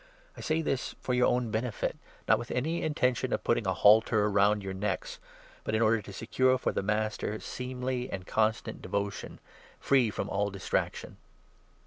I 0.35 0.41
say 0.41 0.55
35 0.63 0.65
this 0.65 0.95
for 0.99 1.13
your 1.13 1.27
own 1.27 1.51
benefit, 1.51 1.95
not 2.27 2.39
with 2.39 2.49
any 2.49 2.81
intention 2.81 3.31
of 3.33 3.43
putting 3.43 3.67
a 3.67 3.73
halter 3.75 4.27
round 4.31 4.63
your 4.63 4.73
necks, 4.73 5.19
but 5.63 5.75
in 5.75 5.81
order 5.83 6.01
to 6.01 6.11
secure 6.11 6.57
for 6.57 6.71
the 6.71 6.81
Master 6.81 7.39
seemly 7.39 8.09
and 8.09 8.25
constant 8.25 8.81
devotion, 8.81 9.37
free 9.79 10.09
from 10.09 10.27
all 10.27 10.49
distraction. 10.49 11.17